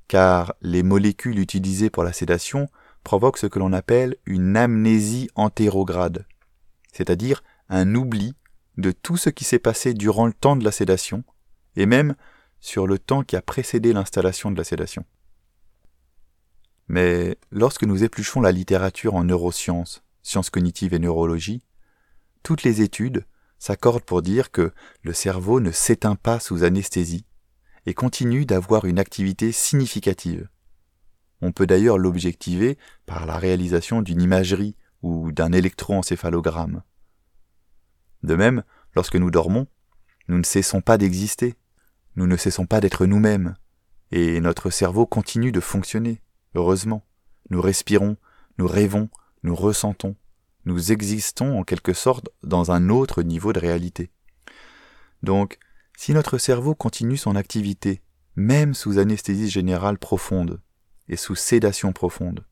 car 0.07 0.53
les 0.61 0.83
molécules 0.83 1.39
utilisées 1.39 1.89
pour 1.89 2.03
la 2.03 2.13
sédation 2.13 2.69
provoquent 3.03 3.37
ce 3.37 3.47
que 3.47 3.59
l'on 3.59 3.73
appelle 3.73 4.15
une 4.25 4.57
amnésie 4.57 5.29
antérograde, 5.35 6.25
c'est-à-dire 6.91 7.43
un 7.69 7.95
oubli 7.95 8.35
de 8.77 8.91
tout 8.91 9.17
ce 9.17 9.29
qui 9.29 9.45
s'est 9.45 9.59
passé 9.59 9.93
durant 9.93 10.27
le 10.27 10.33
temps 10.33 10.55
de 10.55 10.63
la 10.63 10.71
sédation, 10.71 11.23
et 11.75 11.85
même 11.85 12.15
sur 12.59 12.87
le 12.87 12.99
temps 12.99 13.23
qui 13.23 13.35
a 13.35 13.41
précédé 13.41 13.93
l'installation 13.93 14.51
de 14.51 14.57
la 14.57 14.63
sédation. 14.63 15.05
Mais 16.87 17.37
lorsque 17.51 17.83
nous 17.83 18.03
épluchons 18.03 18.41
la 18.41 18.51
littérature 18.51 19.15
en 19.15 19.23
neurosciences, 19.23 20.03
sciences 20.21 20.49
cognitives 20.49 20.93
et 20.93 20.99
neurologie, 20.99 21.63
toutes 22.43 22.63
les 22.63 22.81
études 22.81 23.25
s'accordent 23.57 24.03
pour 24.03 24.21
dire 24.21 24.51
que 24.51 24.71
le 25.01 25.13
cerveau 25.13 25.59
ne 25.59 25.71
s'éteint 25.71 26.15
pas 26.15 26.39
sous 26.39 26.63
anesthésie 26.63 27.25
et 27.85 27.93
continue 27.93 28.45
d'avoir 28.45 28.85
une 28.85 28.99
activité 28.99 29.51
significative. 29.51 30.49
On 31.41 31.51
peut 31.51 31.67
d'ailleurs 31.67 31.97
l'objectiver 31.97 32.77
par 33.05 33.25
la 33.25 33.37
réalisation 33.37 34.01
d'une 34.01 34.21
imagerie 34.21 34.75
ou 35.01 35.31
d'un 35.31 35.51
électroencéphalogramme. 35.51 36.83
De 38.23 38.35
même, 38.35 38.63
lorsque 38.95 39.15
nous 39.15 39.31
dormons, 39.31 39.67
nous 40.27 40.37
ne 40.37 40.43
cessons 40.43 40.81
pas 40.81 40.97
d'exister, 40.97 41.55
nous 42.15 42.25
ne 42.25 42.37
cessons 42.37 42.65
pas 42.65 42.79
d'être 42.79 43.05
nous-mêmes, 43.05 43.55
et 44.11 44.39
notre 44.39 44.69
cerveau 44.69 45.05
continue 45.05 45.51
de 45.51 45.59
fonctionner. 45.59 46.21
Heureusement, 46.55 47.05
nous 47.49 47.61
respirons, 47.61 48.15
nous 48.57 48.67
rêvons, 48.67 49.09
nous 49.43 49.55
ressentons, 49.55 50.15
nous 50.63 50.91
existons 50.91 51.59
en 51.59 51.63
quelque 51.63 51.93
sorte 51.93 52.29
dans 52.43 52.71
un 52.71 52.89
autre 52.89 53.21
niveau 53.21 53.53
de 53.53 53.59
réalité. 53.59 54.09
Donc, 55.21 55.59
si 55.97 56.13
notre 56.13 56.37
cerveau 56.37 56.73
continue 56.73 57.17
son 57.17 57.35
activité, 57.35 58.01
même 58.35 58.73
sous 58.73 58.97
anesthésie 58.97 59.49
générale 59.49 59.97
profonde 59.97 60.61
et 61.07 61.17
sous 61.17 61.35
sédation 61.35 61.91
profonde, 61.91 62.45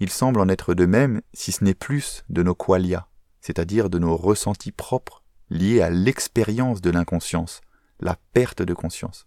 il 0.00 0.10
semble 0.10 0.40
en 0.40 0.48
être 0.48 0.74
de 0.74 0.86
même 0.86 1.20
si 1.34 1.52
ce 1.52 1.62
n'est 1.62 1.74
plus 1.74 2.24
de 2.30 2.42
nos 2.42 2.54
qualia, 2.54 3.06
c'est-à-dire 3.42 3.90
de 3.90 3.98
nos 3.98 4.16
ressentis 4.16 4.72
propres 4.72 5.22
liés 5.50 5.82
à 5.82 5.90
l'expérience 5.90 6.80
de 6.80 6.90
l'inconscience, 6.90 7.60
la 8.00 8.16
perte 8.32 8.62
de 8.62 8.72
conscience. 8.72 9.26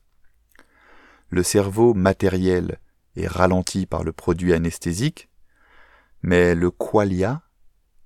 Le 1.29 1.43
cerveau 1.43 1.93
matériel 1.93 2.79
est 3.15 3.27
ralenti 3.27 3.85
par 3.85 4.03
le 4.03 4.13
produit 4.13 4.53
anesthésique, 4.53 5.29
mais 6.21 6.55
le 6.55 6.71
qualia, 6.71 7.41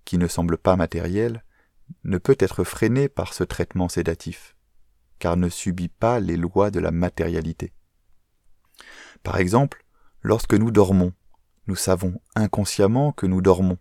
qui 0.06 0.18
ne 0.18 0.28
semble 0.28 0.58
pas 0.58 0.76
matériel, 0.76 1.44
ne 2.04 2.18
peut 2.18 2.38
être 2.40 2.64
freiné 2.64 3.10
par 3.10 3.34
ce 3.34 3.44
traitement 3.44 3.90
sédatif, 3.90 4.56
car 5.20 5.38
ne 5.38 5.50
subit 5.50 5.90
pas 5.90 6.20
les 6.20 6.38
lois 6.38 6.72
de 6.72 6.80
la 6.80 6.92
matérialité. 6.92 7.74
Par 9.24 9.38
exemple, 9.38 9.86
lorsque 10.22 10.54
nous 10.54 10.72
dormons, 10.72 11.14
nous 11.68 11.76
savons 11.76 12.20
inconsciemment 12.36 13.12
que 13.12 13.26
nous 13.26 13.42
dormons. 13.42 13.78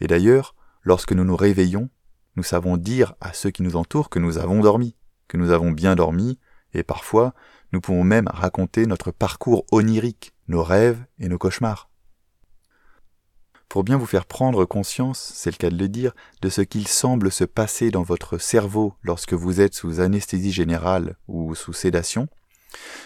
Et 0.00 0.06
d'ailleurs, 0.06 0.54
lorsque 0.82 1.12
nous 1.12 1.24
nous 1.24 1.36
réveillons, 1.36 1.90
nous 2.36 2.42
savons 2.42 2.76
dire 2.76 3.14
à 3.20 3.32
ceux 3.32 3.50
qui 3.50 3.62
nous 3.62 3.76
entourent 3.76 4.10
que 4.10 4.18
nous 4.18 4.38
avons 4.38 4.60
dormi, 4.60 4.96
que 5.28 5.36
nous 5.36 5.50
avons 5.50 5.70
bien 5.70 5.96
dormi, 5.96 6.38
et 6.74 6.82
parfois 6.82 7.34
nous 7.72 7.80
pouvons 7.80 8.04
même 8.04 8.28
raconter 8.28 8.86
notre 8.86 9.10
parcours 9.10 9.64
onirique, 9.72 10.32
nos 10.48 10.62
rêves 10.62 11.04
et 11.18 11.28
nos 11.28 11.38
cauchemars. 11.38 11.88
Pour 13.68 13.82
bien 13.82 13.96
vous 13.96 14.06
faire 14.06 14.26
prendre 14.26 14.64
conscience, 14.64 15.32
c'est 15.34 15.50
le 15.50 15.56
cas 15.56 15.70
de 15.70 15.76
le 15.76 15.88
dire, 15.88 16.12
de 16.42 16.48
ce 16.48 16.60
qu'il 16.60 16.86
semble 16.86 17.32
se 17.32 17.42
passer 17.42 17.90
dans 17.90 18.04
votre 18.04 18.38
cerveau 18.38 18.94
lorsque 19.02 19.32
vous 19.32 19.60
êtes 19.60 19.74
sous 19.74 20.00
anesthésie 20.00 20.52
générale 20.52 21.16
ou 21.26 21.56
sous 21.56 21.72
sédation, 21.72 22.28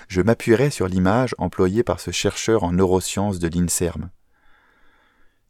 je 0.09 0.21
m'appuierai 0.21 0.71
sur 0.71 0.89
l'image 0.89 1.35
employée 1.39 1.83
par 1.83 2.01
ce 2.01 2.11
chercheur 2.11 2.65
en 2.65 2.73
neurosciences 2.73 3.39
de 3.39 3.49
l'INSERM. 3.49 4.11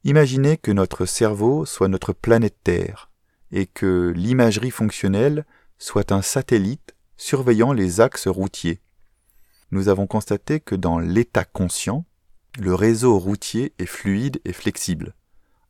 Imaginez 0.05 0.57
que 0.57 0.71
notre 0.71 1.05
cerveau 1.05 1.67
soit 1.67 1.89
notre 1.89 2.13
planète 2.13 2.57
Terre 2.63 3.11
et 3.51 3.67
que 3.67 4.13
l'imagerie 4.15 4.71
fonctionnelle 4.71 5.45
soit 5.79 6.13
un 6.13 6.23
satellite 6.23 6.95
surveillant 7.19 7.75
les 7.75 8.01
axes 8.01 8.29
routiers 8.29 8.81
nous 9.71 9.89
avons 9.89 10.07
constaté 10.07 10.61
que 10.61 10.75
dans 10.75 10.99
l'état 10.99 11.45
conscient, 11.45 12.07
le 12.59 12.75
réseau 12.75 13.19
routier 13.19 13.75
est 13.79 13.87
fluide 13.87 14.41
et 14.45 14.53
flexible. 14.53 15.15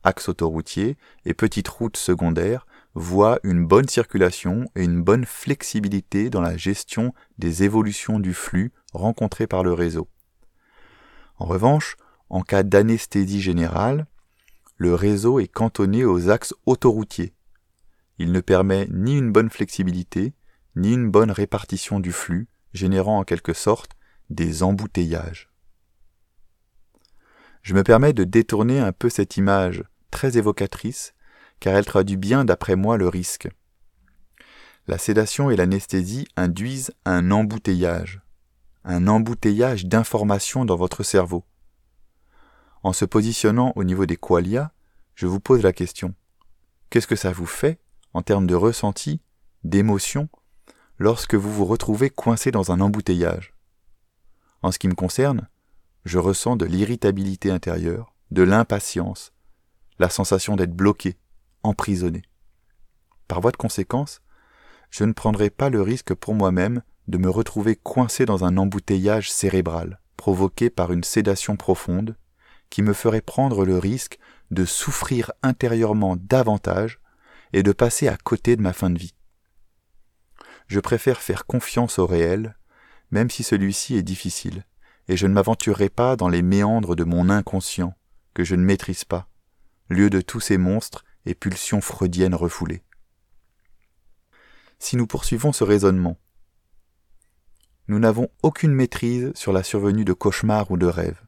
Axe 0.05 0.29
autoroutier 0.29 0.97
et 1.25 1.35
petites 1.35 1.69
routes 1.69 1.97
secondaires 1.97 2.67
voient 2.95 3.41
une 3.43 3.67
bonne 3.67 3.89
circulation 3.89 4.67
et 4.77 4.85
une 4.85 5.03
bonne 5.03 5.25
flexibilité 5.25 6.31
dans 6.31 6.41
la 6.41 6.57
gestion 6.57 7.13
des 7.39 7.65
évolutions 7.65 8.21
du 8.21 8.35
flux 8.35 8.73
rencontrées 8.93 9.49
par 9.49 9.65
le 9.65 9.73
réseau. 9.73 10.09
En 11.37 11.47
revanche, 11.47 11.97
en 12.31 12.43
cas 12.43 12.63
d'anesthésie 12.63 13.41
générale, 13.41 14.07
le 14.77 14.95
réseau 14.95 15.41
est 15.41 15.49
cantonné 15.49 16.05
aux 16.05 16.31
axes 16.31 16.55
autoroutiers. 16.67 17.35
Il 18.19 18.31
ne 18.31 18.41
permet 18.41 18.87
ni 18.93 19.19
une 19.19 19.33
bonne 19.33 19.51
flexibilité, 19.51 20.35
ni 20.79 20.93
une 20.95 21.11
bonne 21.11 21.33
répartition 21.33 22.01
du 22.01 22.13
flux, 22.13 22.49
générant 22.73 23.19
en 23.19 23.25
quelque 23.25 23.53
sorte 23.53 23.91
des 24.31 24.63
embouteillages. 24.63 25.51
Je 27.63 27.75
me 27.75 27.83
permets 27.83 28.13
de 28.13 28.25
détourner 28.25 28.79
un 28.79 28.93
peu 28.93 29.11
cette 29.11 29.37
image 29.37 29.83
très 30.11 30.39
évocatrice, 30.39 31.15
car 31.61 31.75
elle 31.75 31.85
traduit 31.85 32.17
bien 32.17 32.45
d'après 32.45 32.77
moi 32.77 32.97
le 32.97 33.09
risque. 33.09 33.49
La 34.87 34.99
sédation 34.99 35.51
et 35.51 35.57
l'anesthésie 35.57 36.29
induisent 36.37 36.93
un 37.05 37.31
embouteillage, 37.31 38.23
un 38.85 39.07
embouteillage 39.09 39.85
d'informations 39.85 40.65
dans 40.65 40.77
votre 40.77 41.03
cerveau. 41.03 41.45
En 42.85 42.93
se 42.93 43.05
positionnant 43.05 43.73
au 43.75 43.83
niveau 43.83 44.07
des 44.07 44.17
qualia, 44.17 44.73
je 45.17 45.27
vous 45.27 45.41
pose 45.41 45.63
la 45.63 45.73
question. 45.73 46.15
Qu'est-ce 46.89 47.09
que 47.09 47.17
ça 47.17 47.33
vous 47.33 47.47
fait 47.47 47.81
en 48.15 48.23
termes 48.23 48.47
de 48.47 48.55
ressenti, 48.55 49.21
d'émotion, 49.65 50.29
lorsque 50.99 51.35
vous 51.35 51.53
vous 51.53 51.65
retrouvez 51.65 52.11
coincé 52.11 52.51
dans 52.51 52.73
un 52.73 52.81
embouteillage. 52.81 53.55
En 54.63 54.73
ce 54.73 54.79
qui 54.79 54.89
me 54.89 54.95
concerne, 54.95 55.49
je 56.05 56.19
ressens 56.19 56.57
de 56.57 56.67
l'irritabilité 56.67 57.51
intérieure, 57.51 58.15
de 58.31 58.43
l'impatience, 58.43 59.33
la 59.99 60.11
sensation 60.11 60.57
d'être 60.57 60.75
bloqué, 60.75 61.17
emprisonné. 61.63 62.23
Par 63.29 63.41
voie 63.41 63.53
de 63.53 63.57
conséquence, 63.57 64.21
je 64.91 65.05
ne 65.05 65.13
prendrai 65.13 65.51
pas 65.51 65.71
le 65.71 65.83
risque 65.83 66.15
pour 66.15 66.35
moi-même 66.35 66.83
de 67.07 67.19
me 67.19 67.31
retrouver 67.31 67.77
coincé 67.77 68.27
dans 68.27 68.45
un 68.45 68.57
embouteillage 68.57 69.31
cérébral, 69.31 70.01
provoqué 70.17 70.71
par 70.71 70.93
une 70.93 71.05
sédation 71.05 71.57
profonde, 71.57 72.17
qui 72.71 72.83
me 72.83 72.93
ferait 72.93 73.21
prendre 73.21 73.65
le 73.65 73.79
risque 73.79 74.19
de 74.51 74.65
souffrir 74.65 75.31
intérieurement 75.43 76.17
davantage 76.17 77.01
et 77.53 77.63
de 77.63 77.73
passer 77.73 78.09
à 78.09 78.17
côté 78.17 78.57
de 78.57 78.63
ma 78.63 78.73
fin 78.73 78.91
de 78.91 78.99
vie 78.99 79.15
je 80.69 80.81
préfère 80.81 81.21
faire 81.21 81.47
confiance 81.47 81.99
au 81.99 82.07
réel, 82.07 82.57
même 83.11 83.31
si 83.31 83.43
celui-ci 83.43 83.97
est 83.97 84.03
difficile, 84.03 84.65
et 85.09 85.17
je 85.17 85.27
ne 85.27 85.33
m'aventurerai 85.33 85.89
pas 85.89 86.17
dans 86.17 86.29
les 86.29 86.43
méandres 86.43 86.95
de 86.95 87.05
mon 87.05 87.31
inconscient, 87.31 87.95
que 88.35 88.45
je 88.45 88.55
ne 88.55 88.65
maîtrise 88.65 89.05
pas, 89.05 89.29
lieu 89.89 90.11
de 90.11 90.21
tous 90.21 90.41
ces 90.41 90.59
monstres 90.59 91.05
et 91.25 91.35
pulsions 91.35 91.81
freudiennes 91.81 92.35
refoulées. 92.35 92.83
Si 94.79 94.97
nous 94.97 95.07
poursuivons 95.07 95.53
ce 95.53 95.65
raisonnement, 95.65 96.19
nous 97.89 97.99
n'avons 97.99 98.29
aucune 98.43 98.73
maîtrise 98.73 99.33
sur 99.35 99.53
la 99.53 99.63
survenue 99.63 100.05
de 100.05 100.13
cauchemars 100.13 100.71
ou 100.71 100.77
de 100.77 100.87
rêves. 100.87 101.23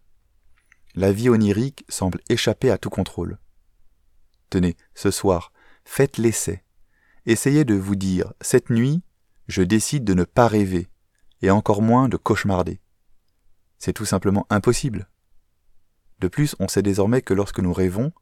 La 0.95 1.11
vie 1.11 1.31
onirique 1.31 1.85
semble 1.89 2.21
échapper 2.29 2.71
à 2.71 2.77
tout 2.77 2.91
contrôle. 2.91 3.39
Tenez, 4.51 4.77
ce 4.95 5.11
soir, 5.11 5.53
faites 5.85 6.19
l'essai. 6.19 6.63
Essayez 7.25 7.65
de 7.65 7.75
vous 7.75 7.97
dire, 7.97 8.35
cette 8.41 8.69
nuit, 8.69 9.03
je 9.51 9.63
décide 9.63 10.05
de 10.05 10.15
ne 10.15 10.25
pas 10.25 10.47
rêver, 10.47 10.89
et 11.43 11.51
encore 11.51 11.83
moins 11.83 12.09
de 12.09 12.17
cauchemarder. 12.17 12.81
C'est 13.79 13.93
tout 13.93 14.05
simplement 14.05 14.47
impossible. 14.49 15.09
De 16.21 16.29
plus, 16.29 16.55
on 16.61 16.69
sait 16.69 16.83
désormais 16.83 17.21
que 17.21 17.35
lorsque 17.35 17.59
nous 17.59 17.73
rêvons, 17.73 18.13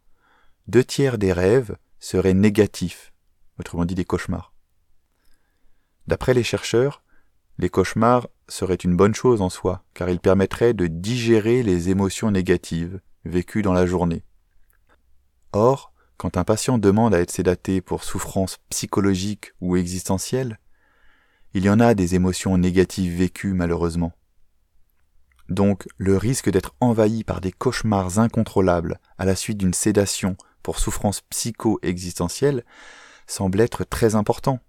deux 0.68 0.84
tiers 0.84 1.18
des 1.18 1.32
rêves 1.32 1.76
seraient 2.00 2.34
négatifs, 2.34 3.12
autrement 3.58 3.84
dit 3.84 3.94
des 3.94 4.04
cauchemars. 4.04 4.54
D'après 6.06 6.32
les 6.32 6.44
chercheurs, 6.44 7.02
les 7.58 7.68
cauchemars 7.68 8.28
seraient 8.48 8.76
une 8.76 8.96
bonne 8.96 9.14
chose 9.14 9.42
en 9.42 9.50
soi, 9.50 9.84
car 9.92 10.08
ils 10.08 10.20
permettraient 10.20 10.74
de 10.74 10.86
digérer 10.86 11.62
les 11.62 11.90
émotions 11.90 12.30
négatives 12.30 13.00
vécues 13.24 13.62
dans 13.62 13.74
la 13.74 13.84
journée. 13.84 14.24
Or, 15.52 15.92
quand 16.16 16.36
un 16.36 16.44
patient 16.44 16.78
demande 16.78 17.14
à 17.14 17.20
être 17.20 17.30
sédaté 17.30 17.82
pour 17.82 18.04
souffrance 18.04 18.58
psychologique 18.70 19.52
ou 19.60 19.76
existentielle, 19.76 20.58
il 21.54 21.64
y 21.64 21.70
en 21.70 21.80
a 21.80 21.94
des 21.94 22.14
émotions 22.14 22.56
négatives 22.56 23.16
vécues 23.16 23.54
malheureusement. 23.54 24.12
Donc 25.48 25.88
le 25.96 26.16
risque 26.16 26.50
d'être 26.50 26.74
envahi 26.80 27.24
par 27.24 27.40
des 27.40 27.52
cauchemars 27.52 28.18
incontrôlables 28.18 29.00
à 29.16 29.24
la 29.24 29.34
suite 29.34 29.58
d'une 29.58 29.74
sédation 29.74 30.36
pour 30.62 30.78
souffrance 30.78 31.22
psycho-existentielle 31.22 32.64
semble 33.26 33.60
être 33.60 33.84
très 33.84 34.14
important. 34.14 34.60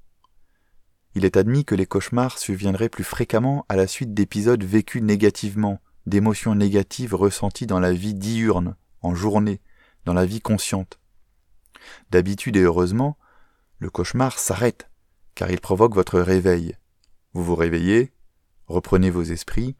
Il 1.15 1.25
est 1.25 1.38
admis 1.38 1.65
que 1.65 1.75
les 1.75 1.86
cauchemars 1.86 2.38
surviendraient 2.38 2.89
plus 2.89 3.03
fréquemment 3.03 3.65
à 3.67 3.75
la 3.75 3.88
suite 3.88 4.13
d'épisodes 4.13 4.63
vécus 4.63 5.01
négativement, 5.01 5.81
d'émotions 6.05 6.55
négatives 6.55 7.15
ressenties 7.15 7.65
dans 7.65 7.79
la 7.79 7.91
vie 7.91 8.13
diurne, 8.13 8.75
en 9.01 9.15
journée, 9.15 9.59
dans 10.05 10.13
la 10.13 10.25
vie 10.25 10.41
consciente. 10.41 11.00
D'habitude 12.12 12.55
et 12.57 12.62
heureusement, 12.62 13.17
le 13.79 13.89
cauchemar 13.89 14.38
s'arrête, 14.39 14.88
car 15.39 15.50
il 15.51 15.62
provoque 15.62 15.96
votre 15.96 16.19
réveil. 16.19 16.75
Vous 17.31 17.46
vous 17.46 17.55
réveillez, 17.55 18.12
reprenez 18.67 19.10
vos 19.10 19.24
esprits, 19.24 19.77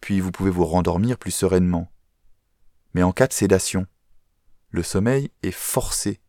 puis 0.00 0.18
vous 0.18 0.32
pouvez 0.32 0.50
vous 0.50 0.64
rendormir 0.64 1.18
plus 1.18 1.30
sereinement. 1.30 1.88
Mais 2.94 3.04
en 3.04 3.12
cas 3.12 3.28
de 3.28 3.32
sédation, 3.32 3.86
le 4.70 4.82
sommeil 4.82 5.30
est 5.44 5.52
forcé, 5.52 6.20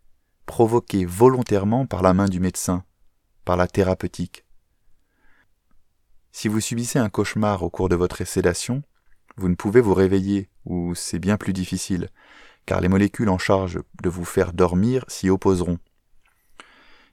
provoqué 0.45 1.03
volontairement 1.03 1.87
par 1.87 2.03
la 2.03 2.13
main 2.13 2.27
du 2.27 2.39
médecin, 2.39 2.83
par 3.43 3.57
la 3.57 3.65
thérapeutique. 3.65 4.45
Si 6.31 6.47
vous 6.47 6.59
subissez 6.59 6.99
un 6.99 7.09
cauchemar 7.09 7.63
au 7.63 7.71
cours 7.71 7.89
de 7.89 7.95
votre 7.95 8.23
sédation, 8.23 8.83
vous 9.35 9.49
ne 9.49 9.55
pouvez 9.55 9.81
vous 9.81 9.95
réveiller, 9.95 10.47
ou 10.65 10.93
c'est 10.93 11.17
bien 11.17 11.37
plus 11.37 11.53
difficile, 11.53 12.09
car 12.67 12.81
les 12.81 12.87
molécules 12.87 13.29
en 13.29 13.39
charge 13.39 13.79
de 14.03 14.09
vous 14.09 14.25
faire 14.25 14.53
dormir 14.53 15.05
s'y 15.07 15.31
opposeront. 15.31 15.79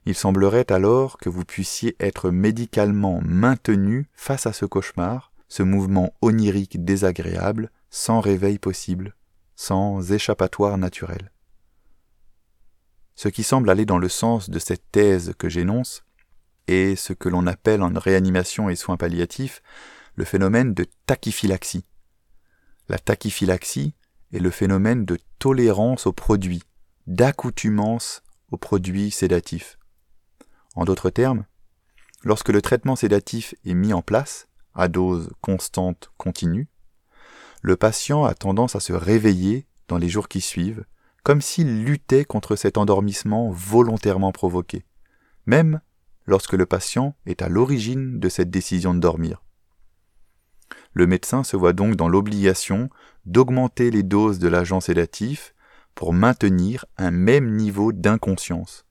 Il 0.07 0.15
semblerait 0.15 0.71
alors 0.71 1.17
que 1.17 1.27
vous 1.27 1.43
puissiez 1.43 1.97
être 1.99 2.31
médicalement 2.31 3.19
maintenu 3.25 4.09
face 4.13 4.47
à 4.47 4.53
ce 4.53 4.63
cauchemar, 4.65 5.33
ce 5.49 5.63
mouvement 5.63 6.13
onirique 6.21 6.85
désagréable, 6.85 7.71
sans 7.89 8.21
réveil 8.21 8.57
possible, 8.57 9.17
sans 9.57 10.13
échappatoire 10.13 10.77
naturel. 10.77 11.33
Ce 13.15 13.27
qui 13.27 13.43
semble 13.43 13.69
aller 13.69 13.85
dans 13.85 13.97
le 13.97 14.07
sens 14.07 14.49
de 14.49 14.59
cette 14.59 14.89
thèse 14.93 15.33
que 15.37 15.49
j'énonce 15.49 16.05
est 16.69 16.95
ce 16.95 17.11
que 17.11 17.27
l'on 17.27 17.45
appelle 17.45 17.81
en 17.81 17.91
réanimation 17.93 18.69
et 18.69 18.77
soins 18.77 18.95
palliatifs 18.95 19.61
le 20.15 20.23
phénomène 20.23 20.73
de 20.73 20.85
tachyphylaxie. 21.05 21.83
La 22.87 22.97
tachyphylaxie 22.97 23.93
est 24.31 24.39
le 24.39 24.51
phénomène 24.51 25.03
de 25.03 25.19
tolérance 25.37 26.07
aux 26.07 26.13
produits, 26.13 26.63
d'accoutumance 27.07 28.23
aux 28.51 28.57
produits 28.57 29.11
sédatifs. 29.11 29.77
En 30.77 30.85
d'autres 30.85 31.09
termes, 31.09 31.43
lorsque 32.23 32.49
le 32.49 32.61
traitement 32.61 32.95
sédatif 32.95 33.55
est 33.65 33.73
mis 33.73 33.93
en 33.93 34.03
place, 34.03 34.47
à 34.75 34.87
dose 34.87 35.31
constante 35.41 36.11
continue, 36.17 36.67
le 37.63 37.75
patient 37.75 38.25
a 38.25 38.35
tendance 38.35 38.75
à 38.75 38.79
se 38.79 38.93
réveiller 38.93 39.65
dans 39.87 39.97
les 39.97 40.07
jours 40.07 40.27
qui 40.27 40.39
suivent, 40.39 40.85
comme 41.23 41.41
s'il 41.41 41.83
luttait 41.83 42.25
contre 42.25 42.55
cet 42.55 42.77
endormissement 42.77 43.49
volontairement 43.49 44.31
provoqué, 44.31 44.85
même 45.47 45.81
lorsque 46.27 46.53
le 46.53 46.67
patient 46.67 47.15
est 47.25 47.41
à 47.41 47.49
l'origine 47.49 48.19
de 48.19 48.29
cette 48.29 48.51
décision 48.51 48.93
de 48.93 48.99
dormir. 48.99 49.41
Le 50.93 51.07
médecin 51.07 51.43
se 51.43 51.57
voit 51.57 51.73
donc 51.73 51.95
dans 51.95 52.07
l'obligation 52.07 52.91
d'augmenter 53.25 53.89
les 53.89 54.03
doses 54.03 54.37
de 54.37 54.47
l'agent 54.47 54.79
sédatif 54.79 55.55
pour 55.95 56.13
maintenir 56.13 56.85
un 56.97 57.09
même 57.09 57.55
niveau 57.55 57.93
d'inconscience. 57.93 58.86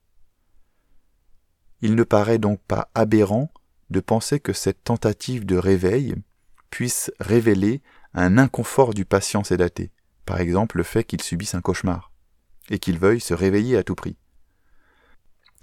Il 1.83 1.95
ne 1.95 2.05
paraît 2.05 2.39
donc 2.39 2.61
pas 2.67 2.91
aberrant 2.95 3.51
de 3.91 4.01
penser 4.01 4.41
que 4.41 4.53
cette 4.53 4.83
tentative 4.83 5.45
de 5.47 5.57
réveil 5.57 6.15
puisse 6.71 7.11
révéler 7.21 7.83
un 8.15 8.39
inconfort 8.39 8.95
du 8.95 9.05
patient 9.05 9.45
sédaté, 9.45 9.93
par 10.25 10.41
exemple 10.41 10.79
le 10.79 10.83
fait 10.83 11.05
qu'il 11.05 11.23
subisse 11.23 11.55
un 11.55 11.61
cauchemar, 11.61 12.11
et 12.71 12.79
qu'il 12.79 12.99
veuille 12.99 13.21
se 13.21 13.35
réveiller 13.35 13.77
à 13.77 13.83
tout 13.83 13.95
prix. 13.95 14.17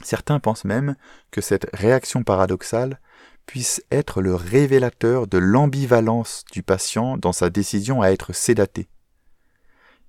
Certains 0.04 0.40
pensent 0.40 0.66
même 0.66 0.96
que 1.32 1.42
cette 1.42 1.68
réaction 1.74 2.24
paradoxale 2.24 3.00
puisse 3.46 3.84
être 3.92 4.22
le 4.22 4.36
révélateur 4.36 5.28
de 5.28 5.38
l'ambivalence 5.38 6.46
du 6.52 6.64
patient 6.64 7.18
dans 7.18 7.34
sa 7.34 7.50
décision 7.50 8.02
à 8.02 8.10
être 8.10 8.34
sédaté. 8.34 8.88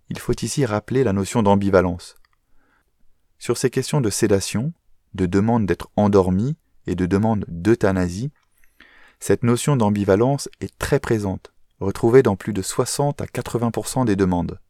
Il 0.09 0.19
faut 0.19 0.35
ici 0.43 0.65
rappeler 0.65 1.05
la 1.05 1.13
notion 1.13 1.43
d'ambivalence. 1.43 2.17
Sur 3.39 3.57
ces 3.57 3.71
questions 3.71 4.01
de 4.01 4.11
sédation, 4.11 4.73
de 5.15 5.27
demande 5.27 5.67
d'être 5.67 5.91
endormi 5.97 6.57
et 6.87 6.95
de 6.95 7.07
demande 7.07 7.45
d'euthanasie, 7.49 8.31
cette 9.21 9.43
notion 9.43 9.77
d'ambivalence 9.77 10.49
est 10.61 10.77
très 10.79 11.01
présente, 11.01 11.53
retrouvée 11.81 12.23
dans 12.23 12.37
plus 12.37 12.53
de 12.53 12.63
60 12.63 13.21
à 13.21 13.27
80% 13.27 14.05
des 14.05 14.17
demandes. 14.17 14.61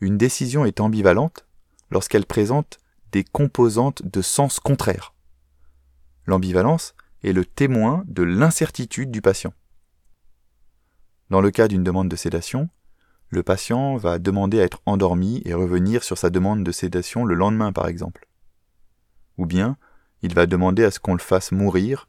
Une 0.00 0.18
décision 0.18 0.64
est 0.64 0.80
ambivalente 0.80 1.46
lorsqu'elle 1.90 2.26
présente 2.26 2.78
des 3.12 3.24
composantes 3.24 4.02
de 4.04 4.22
sens 4.22 4.60
contraires. 4.60 5.14
L'ambivalence 6.26 6.94
est 7.24 7.32
le 7.32 7.44
témoin 7.44 8.04
de 8.06 8.22
l'incertitude 8.22 9.10
du 9.10 9.22
patient. 9.22 9.54
Dans 11.30 11.40
le 11.40 11.50
cas 11.50 11.66
d'une 11.66 11.82
demande 11.82 12.08
de 12.08 12.16
sédation, 12.16 12.68
le 13.30 13.42
patient 13.42 13.96
va 13.96 14.18
demander 14.18 14.60
à 14.60 14.64
être 14.64 14.80
endormi 14.86 15.42
et 15.44 15.54
revenir 15.54 16.04
sur 16.04 16.18
sa 16.18 16.30
demande 16.30 16.62
de 16.62 16.72
sédation 16.72 17.24
le 17.24 17.34
lendemain 17.34 17.72
par 17.72 17.88
exemple. 17.88 18.25
Ou 19.38 19.46
bien, 19.46 19.76
il 20.22 20.34
va 20.34 20.46
demander 20.46 20.84
à 20.84 20.90
ce 20.90 21.00
qu'on 21.00 21.14
le 21.14 21.20
fasse 21.20 21.52
mourir, 21.52 22.08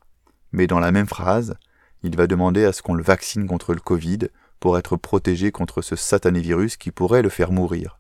mais 0.52 0.68
dans 0.68 0.80
la 0.80 0.92
même 0.92 1.08
phrase, 1.08 1.56
il 2.04 2.16
va 2.16 2.28
demander 2.28 2.66
à 2.66 2.74
ce 2.74 2.82
qu'on 2.82 2.94
le 2.94 3.04
vaccine 3.04 3.48
contre 3.48 3.74
le 3.74 3.80
Covid 3.80 4.30
pour 4.60 4.78
être 4.78 4.98
protégé 4.98 5.52
contre 5.52 5.82
ce 5.82 5.96
satané 5.96 6.40
virus 6.40 6.78
qui 6.78 6.92
pourrait 6.92 7.22
le 7.22 7.30
faire 7.30 7.52
mourir. 7.52 8.00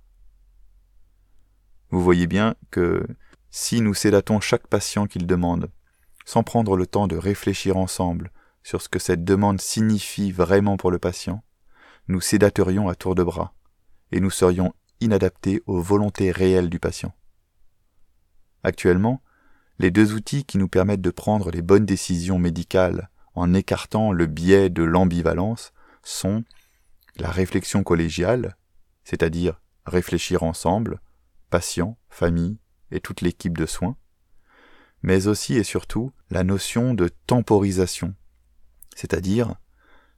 Vous 1.90 2.02
voyez 2.02 2.28
bien 2.28 2.56
que 2.72 3.06
si 3.50 3.82
nous 3.82 3.94
sédatons 3.94 4.40
chaque 4.40 4.68
patient 4.68 5.08
qu'il 5.08 5.26
demande, 5.26 5.70
sans 6.26 6.44
prendre 6.44 6.76
le 6.76 6.86
temps 6.86 7.08
de 7.08 7.16
réfléchir 7.16 7.78
ensemble 7.78 8.32
sur 8.63 8.82
ce 8.82 8.90
que 8.90 9.00
cette 9.00 9.24
demande 9.24 9.62
signifie 9.62 10.32
vraiment 10.32 10.78
pour 10.78 10.92
le 10.92 11.00
patient, 11.00 11.44
nous 12.08 12.22
sédaterions 12.22 12.90
à 12.90 12.96
tour 12.96 13.16
de 13.16 13.24
bras, 13.24 13.54
et 14.12 14.20
nous 14.20 14.30
serions 14.30 14.74
inadaptés 15.00 15.62
aux 15.66 15.82
volontés 15.82 16.32
réelles 16.32 16.70
du 16.70 16.80
patient. 16.80 17.13
Actuellement, 18.63 19.22
les 19.80 19.91
deux 19.91 20.13
outils 20.13 20.43
qui 20.43 20.58
nous 20.58 20.67
permettent 20.67 21.02
de 21.02 21.12
prendre 21.12 21.52
les 21.52 21.62
bonnes 21.62 21.86
décisions 21.86 22.39
médicales 22.39 23.10
en 23.36 23.54
écartant 23.54 24.12
le 24.12 24.26
biais 24.26 24.70
de 24.70 24.84
l'ambivalence 24.84 25.72
sont 26.04 26.43
la 27.17 27.30
réflexion 27.30 27.84
collégiale, 27.84 28.58
c'est-à-dire 29.04 29.62
réfléchir 29.86 30.43
ensemble, 30.43 31.00
patient, 31.50 31.98
famille 32.10 32.58
et 32.91 33.00
toute 33.00 33.22
l'équipe 33.22 33.58
de 33.58 33.65
soins, 33.65 33.96
mais 35.04 35.28
aussi 35.28 35.56
et 35.56 35.63
surtout 35.63 36.12
la 36.30 36.43
notion 36.43 36.93
de 36.93 37.10
temporisation, 37.28 38.15
c'est-à-dire, 38.96 39.56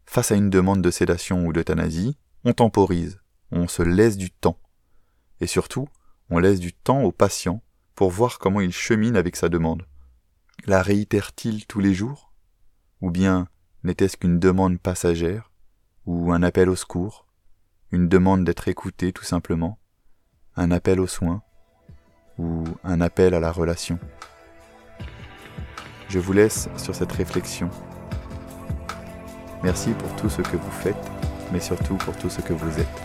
face 0.05 0.31
à 0.31 0.35
une 0.35 0.49
demande 0.49 0.81
de 0.81 0.91
sédation 0.91 1.45
ou 1.45 1.53
d'euthanasie, 1.53 2.17
on 2.45 2.53
temporise, 2.53 3.19
on 3.51 3.67
se 3.67 3.83
laisse 3.83 4.17
du 4.17 4.31
temps, 4.31 4.59
et 5.41 5.47
surtout, 5.47 5.87
on 6.29 6.39
laisse 6.39 6.59
du 6.59 6.73
temps 6.73 7.01
au 7.03 7.11
patient 7.11 7.61
pour 7.99 8.11
voir 8.11 8.39
comment 8.39 8.61
il 8.61 8.71
chemine 8.71 9.17
avec 9.17 9.35
sa 9.35 9.49
demande. 9.49 9.85
La 10.65 10.81
réitère-t-il 10.81 11.65
tous 11.65 11.81
les 11.81 11.93
jours? 11.93 12.31
Ou 13.01 13.11
bien 13.11 13.49
n'était-ce 13.83 14.15
qu'une 14.15 14.39
demande 14.39 14.79
passagère? 14.79 15.51
Ou 16.05 16.31
un 16.31 16.41
appel 16.41 16.69
au 16.69 16.77
secours? 16.77 17.25
Une 17.91 18.07
demande 18.07 18.45
d'être 18.45 18.69
écouté 18.69 19.11
tout 19.11 19.25
simplement? 19.25 19.79
Un 20.55 20.71
appel 20.71 21.01
aux 21.01 21.07
soins? 21.07 21.41
Ou 22.37 22.63
un 22.85 23.01
appel 23.01 23.33
à 23.33 23.41
la 23.41 23.51
relation? 23.51 23.99
Je 26.07 26.19
vous 26.19 26.31
laisse 26.31 26.69
sur 26.77 26.95
cette 26.95 27.11
réflexion. 27.11 27.69
Merci 29.61 29.91
pour 29.91 30.15
tout 30.15 30.29
ce 30.29 30.41
que 30.41 30.55
vous 30.55 30.71
faites, 30.71 31.11
mais 31.51 31.59
surtout 31.59 31.95
pour 31.95 32.15
tout 32.15 32.29
ce 32.29 32.39
que 32.39 32.53
vous 32.53 32.79
êtes. 32.79 33.01